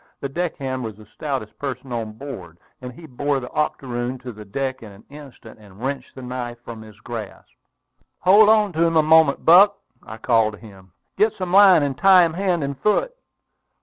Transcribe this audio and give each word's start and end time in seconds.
The 0.19 0.29
deckhand 0.29 0.83
was 0.83 0.95
the 0.95 1.05
stoutest 1.05 1.59
person 1.59 1.91
on 1.91 2.13
board, 2.13 2.57
and 2.81 2.91
he 2.91 3.05
bore 3.05 3.39
the 3.39 3.51
octoroon 3.51 4.17
to 4.23 4.31
the 4.31 4.43
deck 4.45 4.81
in 4.81 4.91
an 4.91 5.05
instant, 5.11 5.59
and 5.59 5.79
wrenched 5.79 6.15
the 6.15 6.23
knife 6.23 6.57
from 6.65 6.81
his 6.81 6.99
grasp. 7.01 7.51
"Hold 8.21 8.49
on 8.49 8.73
to 8.73 8.83
him 8.83 8.97
a 8.97 9.03
moment, 9.03 9.45
Buck!" 9.45 9.77
I 10.01 10.17
called 10.17 10.53
to 10.53 10.59
him. 10.59 10.93
"Get 11.17 11.33
some 11.35 11.51
line, 11.53 11.83
and 11.83 11.95
tie 11.95 12.25
him 12.25 12.33
hand 12.33 12.63
and 12.63 12.79
foot!" 12.79 13.15